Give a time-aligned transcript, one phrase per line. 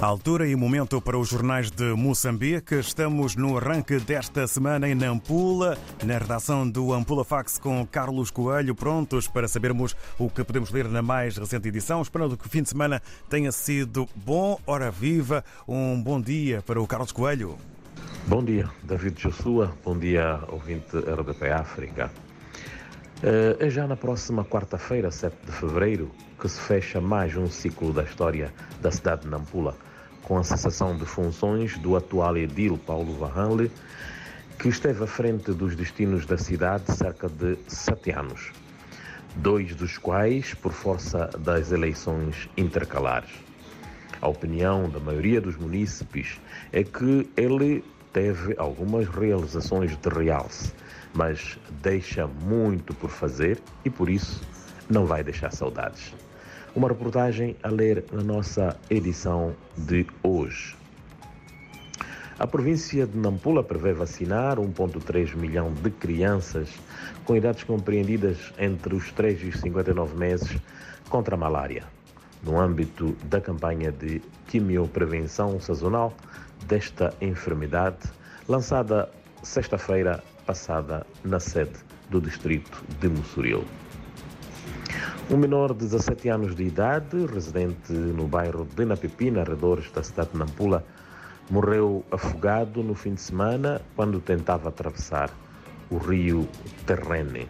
[0.00, 2.74] Altura e momento para os jornais de Moçambique.
[2.76, 8.74] Estamos no arranque desta semana em Nampula, na redação do Ampula Fax com Carlos Coelho,
[8.74, 12.00] prontos para sabermos o que podemos ler na mais recente edição.
[12.00, 14.58] Esperando que o fim de semana tenha sido bom.
[14.66, 17.58] Hora viva, um bom dia para o Carlos Coelho.
[18.26, 19.76] Bom dia, David Jossua.
[19.84, 22.10] Bom dia, ouvinte RDP África.
[23.22, 28.02] É já na próxima quarta-feira, 7 de fevereiro, que se fecha mais um ciclo da
[28.02, 29.76] história da cidade de Nampula
[30.22, 33.70] com a cessação de funções do atual edil Paulo Varranle,
[34.58, 38.52] que esteve à frente dos destinos da cidade cerca de sete anos,
[39.36, 43.30] dois dos quais por força das eleições intercalares.
[44.20, 46.38] A opinião da maioria dos munícipes
[46.72, 47.82] é que ele
[48.12, 50.72] teve algumas realizações de realce,
[51.14, 54.42] mas deixa muito por fazer e por isso
[54.90, 56.12] não vai deixar saudades.
[56.72, 60.76] Uma reportagem a ler na nossa edição de hoje.
[62.38, 66.68] A província de Nampula prevê vacinar 1,3 milhão de crianças
[67.24, 70.58] com idades compreendidas entre os 3 e os 59 meses
[71.08, 71.82] contra a malária,
[72.44, 76.14] no âmbito da campanha de quimioprevenção sazonal
[76.66, 77.98] desta enfermidade,
[78.48, 79.10] lançada
[79.42, 81.74] sexta-feira passada na sede
[82.10, 83.64] do distrito de Mussuril.
[85.30, 90.30] Um menor de 17 anos de idade, residente no bairro de Napipina, arredores da cidade
[90.32, 90.84] de Nampula,
[91.48, 95.30] morreu afogado no fim de semana quando tentava atravessar
[95.88, 96.48] o rio
[96.84, 97.48] Terrene.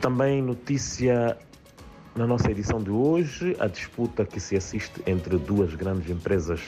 [0.00, 1.36] Também notícia
[2.14, 6.62] na nossa edição de hoje, a disputa que se assiste entre duas grandes empresas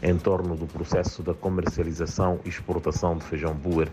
[0.00, 3.88] em torno do processo da comercialização e exportação de feijão buer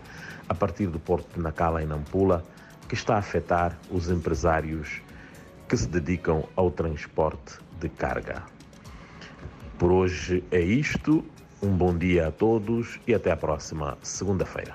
[0.48, 2.44] a partir do porto de Nacala, em Nampula,
[2.90, 5.00] que está a afetar os empresários
[5.68, 8.42] que se dedicam ao transporte de carga.
[9.78, 11.24] Por hoje é isto.
[11.62, 14.74] Um bom dia a todos e até a próxima segunda-feira.